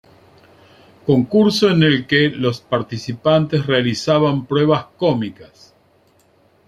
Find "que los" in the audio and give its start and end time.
2.07-2.59